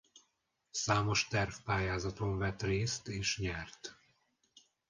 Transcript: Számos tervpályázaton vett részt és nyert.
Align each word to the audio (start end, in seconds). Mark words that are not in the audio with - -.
Számos 0.71 1.27
tervpályázaton 1.27 2.37
vett 2.37 2.61
részt 2.61 3.07
és 3.07 3.37
nyert. 3.39 3.97